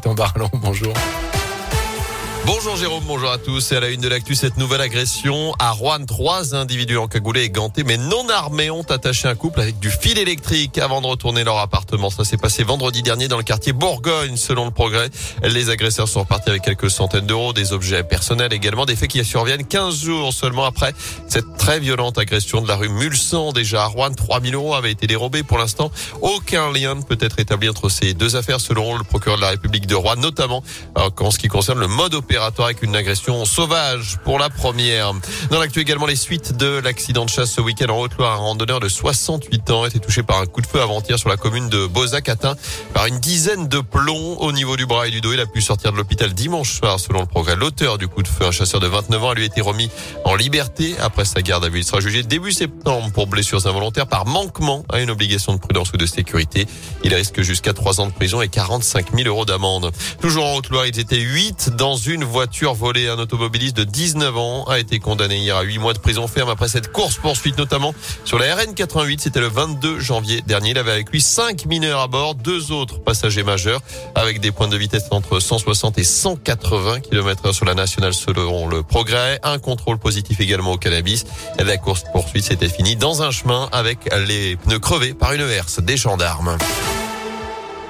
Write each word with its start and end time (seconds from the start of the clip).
Gaëtan 0.00 0.14
Barallon, 0.14 0.50
bonjour. 0.54 0.94
Bonjour 2.46 2.74
Jérôme, 2.76 3.04
bonjour 3.06 3.30
à 3.30 3.38
tous. 3.38 3.70
Et 3.72 3.76
à 3.76 3.80
la 3.80 3.90
une 3.90 4.00
de 4.00 4.08
l'actu, 4.08 4.34
cette 4.34 4.56
nouvelle 4.56 4.80
agression 4.80 5.52
à 5.58 5.72
Rouen. 5.72 6.04
Trois 6.06 6.54
individus 6.54 6.96
encagoulés 6.96 7.42
et 7.42 7.50
gantés, 7.50 7.84
mais 7.84 7.98
non 7.98 8.28
armés, 8.30 8.70
ont 8.70 8.82
attaché 8.82 9.28
un 9.28 9.34
couple 9.34 9.60
avec 9.60 9.78
du 9.78 9.90
fil 9.90 10.18
électrique 10.18 10.78
avant 10.78 11.02
de 11.02 11.06
retourner 11.06 11.44
leur 11.44 11.58
appartement. 11.58 12.08
Ça 12.08 12.24
s'est 12.24 12.38
passé 12.38 12.64
vendredi 12.64 13.02
dernier 13.02 13.28
dans 13.28 13.36
le 13.36 13.42
quartier 13.42 13.72
Bourgogne, 13.72 14.36
selon 14.36 14.64
le 14.64 14.70
progrès. 14.70 15.10
Les 15.42 15.68
agresseurs 15.68 16.08
sont 16.08 16.20
repartis 16.20 16.48
avec 16.48 16.62
quelques 16.62 16.90
centaines 16.90 17.26
d'euros, 17.26 17.52
des 17.52 17.74
objets 17.74 18.02
personnels 18.04 18.54
également, 18.54 18.86
des 18.86 18.96
faits 18.96 19.10
qui 19.10 19.22
surviennent 19.22 19.66
15 19.66 20.02
jours 20.02 20.32
seulement 20.32 20.64
après 20.64 20.94
cette 21.28 21.56
très 21.58 21.78
violente 21.78 22.16
agression 22.18 22.62
de 22.62 22.68
la 22.68 22.76
rue 22.76 22.88
Mulsan. 22.88 23.52
Déjà 23.52 23.84
à 23.84 23.86
Rouen, 23.86 24.12
3000 24.12 24.54
euros 24.54 24.74
avaient 24.74 24.92
été 24.92 25.06
dérobés. 25.06 25.42
Pour 25.42 25.58
l'instant, 25.58 25.90
aucun 26.22 26.72
lien 26.72 26.94
ne 26.94 27.02
peut 27.02 27.18
être 27.20 27.38
établi 27.38 27.68
entre 27.68 27.90
ces 27.90 28.14
deux 28.14 28.36
affaires, 28.36 28.60
selon 28.60 28.96
le 28.96 29.04
procureur 29.04 29.36
de 29.36 29.42
la 29.42 29.50
République 29.50 29.86
de 29.86 29.94
Rouen, 29.94 30.16
notamment 30.16 30.62
euh, 30.96 31.10
en 31.20 31.30
ce 31.30 31.38
qui 31.38 31.48
concerne 31.48 31.78
le 31.78 31.86
mode 31.86 32.14
opératoire 32.14 32.29
avec 32.36 32.82
une 32.82 32.94
agression 32.94 33.44
sauvage 33.44 34.18
pour 34.24 34.38
la 34.38 34.50
première. 34.50 35.12
Dans 35.50 35.58
l'actu 35.58 35.80
également, 35.80 36.06
les 36.06 36.14
suites 36.14 36.56
de 36.56 36.78
l'accident 36.78 37.24
de 37.24 37.30
chasse 37.30 37.50
ce 37.50 37.60
week-end 37.60 37.88
en 37.92 37.98
Haute-Loire. 37.98 38.34
Un 38.34 38.36
randonneur 38.36 38.78
de 38.78 38.88
68 38.88 39.70
ans 39.70 39.82
a 39.82 39.88
été 39.88 39.98
touché 39.98 40.22
par 40.22 40.40
un 40.40 40.46
coup 40.46 40.60
de 40.60 40.66
feu 40.66 40.80
avant-hier 40.80 41.18
sur 41.18 41.28
la 41.28 41.36
commune 41.36 41.68
de 41.68 41.86
Bozac, 41.86 42.28
atteint 42.28 42.54
par 42.94 43.06
une 43.06 43.18
dizaine 43.18 43.66
de 43.66 43.80
plombs 43.80 44.36
au 44.38 44.52
niveau 44.52 44.76
du 44.76 44.86
bras 44.86 45.08
et 45.08 45.10
du 45.10 45.20
dos. 45.20 45.32
Il 45.32 45.40
a 45.40 45.46
pu 45.46 45.60
sortir 45.60 45.90
de 45.90 45.96
l'hôpital 45.96 46.32
dimanche 46.32 46.72
soir, 46.72 47.00
selon 47.00 47.20
le 47.20 47.26
progrès. 47.26 47.56
L'auteur 47.56 47.98
du 47.98 48.06
coup 48.06 48.22
de 48.22 48.28
feu, 48.28 48.46
un 48.46 48.52
chasseur 48.52 48.80
de 48.80 48.86
29 48.86 49.24
ans, 49.24 49.30
a 49.30 49.34
lui 49.34 49.44
été 49.44 49.60
remis 49.60 49.90
en 50.24 50.36
liberté 50.36 50.94
après 51.00 51.24
sa 51.24 51.42
garde 51.42 51.64
à 51.64 51.68
vue. 51.68 51.80
Il 51.80 51.84
sera 51.84 52.00
jugé 52.00 52.22
début 52.22 52.52
septembre 52.52 53.10
pour 53.12 53.26
blessures 53.26 53.66
involontaires 53.66 54.06
par 54.06 54.26
manquement 54.26 54.84
à 54.88 55.00
une 55.00 55.10
obligation 55.10 55.52
de 55.52 55.58
prudence 55.58 55.92
ou 55.92 55.96
de 55.96 56.06
sécurité. 56.06 56.66
Il 57.02 57.12
risque 57.12 57.40
jusqu'à 57.42 57.72
3 57.72 58.00
ans 58.00 58.06
de 58.06 58.12
prison 58.12 58.40
et 58.40 58.48
45 58.48 59.16
000 59.16 59.28
euros 59.28 59.44
d'amende. 59.44 59.90
Toujours 60.20 60.46
en 60.46 60.56
Haute-Loire, 60.56 60.86
ils 60.86 60.98
étaient 60.98 61.18
8 61.18 61.70
dans 61.76 61.96
une 61.96 62.19
une 62.20 62.26
voiture 62.26 62.74
volée. 62.74 63.08
Un 63.08 63.18
automobiliste 63.18 63.76
de 63.76 63.84
19 63.84 64.36
ans 64.36 64.64
a 64.64 64.78
été 64.78 64.98
condamné 64.98 65.38
hier 65.38 65.56
à 65.56 65.62
8 65.62 65.78
mois 65.78 65.94
de 65.94 65.98
prison 65.98 66.26
ferme 66.28 66.50
après 66.50 66.68
cette 66.68 66.92
course 66.92 67.16
poursuite 67.16 67.56
notamment 67.56 67.94
sur 68.26 68.38
la 68.38 68.54
RN 68.54 68.74
88. 68.74 69.22
C'était 69.22 69.40
le 69.40 69.48
22 69.48 70.00
janvier 70.00 70.42
dernier. 70.42 70.70
Il 70.70 70.78
avait 70.78 70.90
avec 70.90 71.10
lui 71.10 71.22
5 71.22 71.64
mineurs 71.64 72.00
à 72.00 72.08
bord, 72.08 72.34
deux 72.34 72.72
autres 72.72 73.00
passagers 73.00 73.42
majeurs 73.42 73.80
avec 74.14 74.40
des 74.40 74.52
points 74.52 74.68
de 74.68 74.76
vitesse 74.76 75.04
entre 75.12 75.40
160 75.40 75.96
et 75.96 76.04
180 76.04 77.00
km 77.00 77.54
sur 77.54 77.64
la 77.64 77.74
nationale 77.74 78.12
selon 78.12 78.68
le 78.68 78.82
progrès. 78.82 79.40
Un 79.42 79.58
contrôle 79.58 79.98
positif 79.98 80.40
également 80.40 80.72
au 80.72 80.78
cannabis. 80.78 81.24
La 81.58 81.78
course 81.78 82.04
poursuite 82.12 82.44
s'était 82.44 82.68
finie 82.68 82.96
dans 82.96 83.22
un 83.22 83.30
chemin 83.30 83.70
avec 83.72 84.10
les 84.26 84.56
pneus 84.56 84.78
crevés 84.78 85.14
par 85.14 85.32
une 85.32 85.40
herse 85.40 85.80
des 85.80 85.96
gendarmes. 85.96 86.58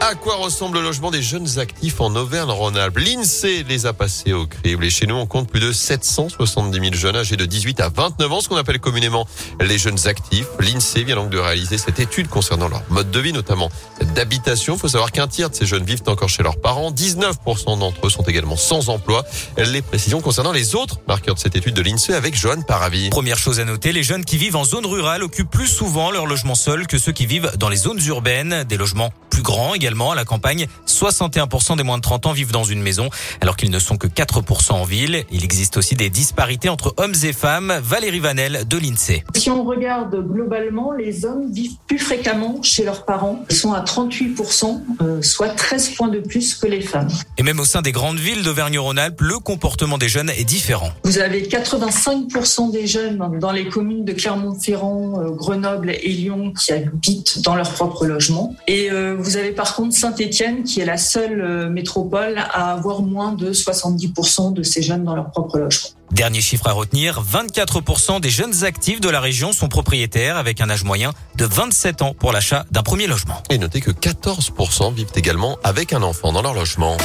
À 0.00 0.14
quoi 0.14 0.36
ressemble 0.36 0.78
le 0.78 0.84
logement 0.84 1.10
des 1.10 1.22
jeunes 1.22 1.58
actifs 1.58 2.00
en 2.00 2.14
Auvergne-Rhône-Alpes? 2.14 2.98
L'INSEE 2.98 3.64
les 3.68 3.84
a 3.84 3.92
passés 3.92 4.32
au 4.32 4.46
crible 4.46 4.84
et 4.84 4.90
chez 4.90 5.06
nous 5.06 5.16
on 5.16 5.26
compte 5.26 5.50
plus 5.50 5.60
de 5.60 5.72
770 5.72 6.78
000 6.78 6.94
jeunes 6.94 7.16
âgés 7.16 7.36
de 7.36 7.44
18 7.44 7.80
à 7.80 7.88
29 7.88 8.32
ans, 8.32 8.40
ce 8.40 8.48
qu'on 8.48 8.56
appelle 8.56 8.78
communément 8.78 9.26
les 9.60 9.76
jeunes 9.76 10.06
actifs. 10.06 10.46
L'INSEE 10.60 11.02
vient 11.02 11.16
donc 11.16 11.30
de 11.30 11.38
réaliser 11.38 11.78
cette 11.78 11.98
étude 11.98 12.28
concernant 12.28 12.68
leur 12.68 12.82
mode 12.90 13.10
de 13.10 13.18
vie, 13.18 13.32
notamment 13.32 13.70
d'habitation. 14.14 14.74
Il 14.74 14.78
faut 14.78 14.88
savoir 14.88 15.10
qu'un 15.10 15.26
tiers 15.26 15.50
de 15.50 15.56
ces 15.56 15.66
jeunes 15.66 15.84
vivent 15.84 16.02
encore 16.06 16.28
chez 16.28 16.44
leurs 16.44 16.60
parents. 16.60 16.92
19% 16.92 17.80
d'entre 17.80 18.06
eux 18.06 18.10
sont 18.10 18.22
également 18.22 18.56
sans 18.56 18.90
emploi. 18.90 19.24
Les 19.56 19.82
précisions 19.82 20.20
concernant 20.20 20.52
les 20.52 20.76
autres 20.76 21.00
marqueurs 21.08 21.34
de 21.34 21.40
cette 21.40 21.56
étude 21.56 21.74
de 21.74 21.82
l'INSEE 21.82 22.14
avec 22.14 22.36
Johan 22.36 22.62
Paravi. 22.62 23.10
Première 23.10 23.38
chose 23.38 23.58
à 23.58 23.64
noter, 23.64 23.92
les 23.92 24.04
jeunes 24.04 24.24
qui 24.24 24.36
vivent 24.36 24.56
en 24.56 24.64
zone 24.64 24.86
rurale 24.86 25.24
occupent 25.24 25.50
plus 25.50 25.66
souvent 25.66 26.12
leur 26.12 26.26
logement 26.26 26.54
seul 26.54 26.86
que 26.86 26.98
ceux 26.98 27.12
qui 27.12 27.26
vivent 27.26 27.50
dans 27.58 27.68
les 27.68 27.76
zones 27.76 28.00
urbaines. 28.06 28.64
Des 28.68 28.76
logements 28.76 29.12
plus 29.28 29.42
grands 29.42 29.74
également 29.74 29.87
à 29.88 30.14
la 30.14 30.24
campagne. 30.24 30.66
61% 30.86 31.76
des 31.76 31.82
moins 31.82 31.96
de 31.96 32.02
30 32.02 32.26
ans 32.26 32.32
vivent 32.32 32.52
dans 32.52 32.64
une 32.64 32.82
maison, 32.82 33.10
alors 33.40 33.56
qu'ils 33.56 33.70
ne 33.70 33.78
sont 33.78 33.96
que 33.96 34.06
4% 34.06 34.72
en 34.72 34.84
ville. 34.84 35.24
Il 35.30 35.44
existe 35.44 35.76
aussi 35.76 35.94
des 35.94 36.10
disparités 36.10 36.68
entre 36.68 36.94
hommes 36.96 37.14
et 37.22 37.32
femmes. 37.32 37.80
Valérie 37.82 38.20
Vanel 38.20 38.66
de 38.68 38.78
l'INSEE. 38.78 39.24
Si 39.36 39.50
on 39.50 39.64
regarde 39.64 40.14
globalement, 40.26 40.92
les 40.92 41.24
hommes 41.24 41.50
vivent 41.52 41.76
plus 41.86 41.98
fréquemment 41.98 42.62
chez 42.62 42.84
leurs 42.84 43.04
parents. 43.04 43.44
Ils 43.50 43.56
sont 43.56 43.72
à 43.72 43.80
38%, 43.80 44.82
euh, 45.00 45.22
soit 45.22 45.48
13 45.48 45.90
points 45.90 46.08
de 46.08 46.20
plus 46.20 46.54
que 46.54 46.66
les 46.66 46.80
femmes. 46.80 47.08
Et 47.36 47.42
même 47.42 47.60
au 47.60 47.64
sein 47.64 47.82
des 47.82 47.92
grandes 47.92 48.18
villes 48.18 48.42
d'Auvergne-Rhône-Alpes, 48.42 49.20
le 49.20 49.38
comportement 49.38 49.98
des 49.98 50.08
jeunes 50.08 50.30
est 50.30 50.44
différent. 50.44 50.90
Vous 51.04 51.18
avez 51.18 51.42
85% 51.42 52.72
des 52.72 52.86
jeunes 52.86 53.38
dans 53.40 53.52
les 53.52 53.68
communes 53.68 54.04
de 54.04 54.12
Clermont-Ferrand, 54.12 55.20
euh, 55.20 55.30
Grenoble 55.30 55.90
et 55.90 56.08
Lyon 56.08 56.52
qui 56.52 56.72
habitent 56.72 57.42
dans 57.42 57.54
leur 57.54 57.72
propre 57.72 58.06
logement. 58.06 58.54
Et 58.66 58.90
euh, 58.90 59.16
vous 59.18 59.36
avez 59.36 59.52
par 59.52 59.74
contre 59.78 59.94
Saint-Étienne 59.94 60.64
qui 60.64 60.80
est 60.80 60.84
la 60.84 60.96
seule 60.96 61.40
euh, 61.40 61.70
métropole 61.70 62.36
à 62.36 62.72
avoir 62.72 63.00
moins 63.00 63.30
de 63.30 63.52
70% 63.52 64.52
de 64.52 64.64
ces 64.64 64.82
jeunes 64.82 65.04
dans 65.04 65.14
leur 65.14 65.30
propre 65.30 65.56
logement. 65.56 65.90
Dernier 66.10 66.40
chiffre 66.40 66.66
à 66.66 66.72
retenir, 66.72 67.22
24% 67.22 68.20
des 68.20 68.28
jeunes 68.28 68.64
actifs 68.64 69.00
de 69.00 69.08
la 69.08 69.20
région 69.20 69.52
sont 69.52 69.68
propriétaires 69.68 70.36
avec 70.36 70.60
un 70.60 70.68
âge 70.68 70.82
moyen 70.82 71.12
de 71.36 71.44
27 71.44 72.02
ans 72.02 72.12
pour 72.12 72.32
l'achat 72.32 72.66
d'un 72.72 72.82
premier 72.82 73.06
logement. 73.06 73.40
Et 73.50 73.58
notez 73.58 73.80
que 73.80 73.92
14% 73.92 74.92
vivent 74.92 75.12
également 75.14 75.58
avec 75.62 75.92
un 75.92 76.02
enfant 76.02 76.32
dans 76.32 76.42
leur 76.42 76.54
logement. 76.54 76.96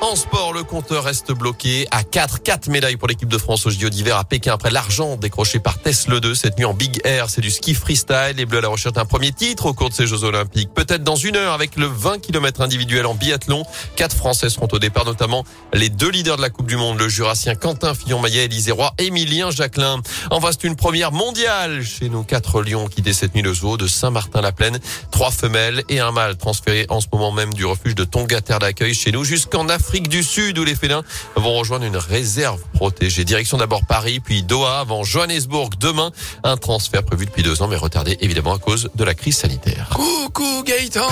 En 0.00 0.14
sport, 0.14 0.52
le 0.52 0.62
compteur 0.62 1.02
reste 1.02 1.32
bloqué 1.32 1.88
à 1.90 2.04
4. 2.04 2.40
4 2.44 2.68
médailles 2.68 2.96
pour 2.96 3.08
l'équipe 3.08 3.28
de 3.28 3.36
France 3.36 3.66
au 3.66 3.70
JO 3.70 3.88
d'hiver 3.88 4.16
à 4.16 4.22
Pékin 4.22 4.52
après 4.52 4.70
l'argent 4.70 5.16
décroché 5.16 5.58
par 5.58 5.76
Tesla 5.80 6.20
2 6.20 6.36
cette 6.36 6.56
nuit 6.56 6.64
en 6.64 6.72
Big 6.72 7.00
Air. 7.02 7.28
C'est 7.28 7.40
du 7.40 7.50
ski 7.50 7.74
freestyle. 7.74 8.34
Les 8.36 8.46
Bleus 8.46 8.58
à 8.58 8.60
la 8.62 8.68
recherche 8.68 8.94
d'un 8.94 9.04
premier 9.04 9.32
titre 9.32 9.66
au 9.66 9.74
cours 9.74 9.88
de 9.88 9.94
ces 9.94 10.06
Jeux 10.06 10.22
Olympiques. 10.22 10.72
Peut-être 10.72 11.02
dans 11.02 11.16
une 11.16 11.34
heure 11.34 11.52
avec 11.52 11.74
le 11.74 11.86
20 11.86 12.20
km 12.20 12.60
individuel 12.60 13.06
en 13.06 13.16
biathlon. 13.16 13.64
Quatre 13.96 14.14
Français 14.14 14.50
seront 14.50 14.68
au 14.70 14.78
départ, 14.78 15.04
notamment 15.04 15.44
les 15.74 15.88
deux 15.88 16.10
leaders 16.10 16.36
de 16.36 16.42
la 16.42 16.50
Coupe 16.50 16.68
du 16.68 16.76
Monde, 16.76 17.00
le 17.00 17.08
Jurassien 17.08 17.56
Quentin 17.56 17.92
Fillon-Maillet, 17.92 18.44
Élisée 18.44 18.70
Roy, 18.70 18.94
Émilien 18.98 19.50
Jacquelin. 19.50 20.00
En 20.30 20.40
c'est 20.40 20.62
une 20.62 20.76
première 20.76 21.10
mondiale 21.10 21.82
chez 21.82 22.08
nous. 22.08 22.22
Quatre 22.22 22.62
lions 22.62 22.86
quittent 22.86 23.12
cette 23.12 23.34
nuit 23.34 23.42
le 23.42 23.52
zoo 23.52 23.76
de 23.76 23.88
Saint-Martin-la-Plaine. 23.88 24.78
Trois 25.10 25.32
femelles 25.32 25.82
et 25.88 25.98
un 25.98 26.12
mâle 26.12 26.36
transférés 26.36 26.86
en 26.88 27.00
ce 27.00 27.08
moment 27.12 27.32
même 27.32 27.52
du 27.52 27.64
refuge 27.64 27.96
de 27.96 28.04
Tonga 28.04 28.40
Terre 28.40 28.60
d'accueil 28.60 28.94
chez 28.94 29.10
nous 29.10 29.24
jusqu'en 29.24 29.68
Afrique 29.68 29.87
Afrique 29.88 30.10
du 30.10 30.22
Sud 30.22 30.58
où 30.58 30.64
les 30.64 30.74
félins 30.74 31.02
vont 31.34 31.54
rejoindre 31.54 31.86
une 31.86 31.96
réserve 31.96 32.60
protégée. 32.74 33.24
Direction 33.24 33.56
d'abord 33.56 33.86
Paris, 33.86 34.20
puis 34.20 34.42
Doha, 34.42 34.80
avant 34.80 35.02
Johannesburg 35.02 35.70
demain. 35.80 36.12
Un 36.44 36.58
transfert 36.58 37.02
prévu 37.02 37.24
depuis 37.24 37.42
deux 37.42 37.62
ans, 37.62 37.68
mais 37.68 37.76
retardé 37.76 38.18
évidemment 38.20 38.52
à 38.52 38.58
cause 38.58 38.90
de 38.94 39.04
la 39.04 39.14
crise 39.14 39.38
sanitaire. 39.38 39.88
Coucou 39.94 40.62
Gaëtan 40.62 41.08